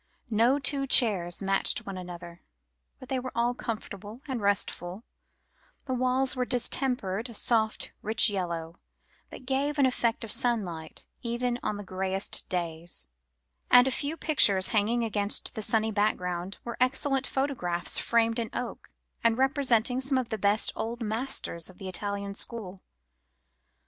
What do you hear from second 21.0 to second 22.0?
Masters of the